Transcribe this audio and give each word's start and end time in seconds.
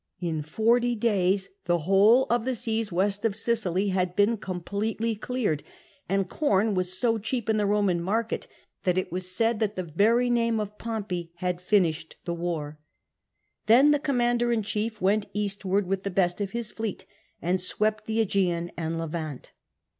In 0.19 0.41
forty 0.41 0.95
days 0.95 1.47
the 1.65 1.77
whole 1.85 2.25
of 2.31 2.43
the 2.43 2.55
seas 2.55 2.91
west 2.91 3.23
of 3.23 3.35
Sicily 3.35 3.89
had 3.89 4.15
been 4.15 4.35
completely 4.35 5.13
cleared, 5.15 5.61
and 6.09 6.27
corn 6.27 6.73
was 6.73 6.97
so 6.97 7.19
cheap 7.19 7.47
in 7.47 7.57
the 7.57 7.67
Roman 7.67 8.01
market 8.01 8.47
that 8.83 8.97
it 8.97 9.11
was 9.11 9.29
said 9.29 9.59
that 9.59 9.75
the 9.75 9.83
very 9.83 10.27
name 10.31 10.59
of 10.59 10.79
Pom 10.79 11.03
pey 11.03 11.29
had 11.35 11.61
finished 11.61 12.15
the 12.25 12.33
war. 12.33 12.79
Then 13.67 13.91
the 13.91 13.99
commander 13.99 14.51
in 14.51 14.63
chief 14.63 14.99
went 15.01 15.27
eastward 15.33 15.85
with 15.85 16.01
the 16.01 16.09
best 16.09 16.41
of 16.41 16.49
his 16.49 16.71
fleet, 16.71 17.05
and 17.39 17.61
swept 17.61 18.07
the 18.07 18.25
jEgean 18.25 18.71
and 18.75 18.97
Levant. 18.97 19.51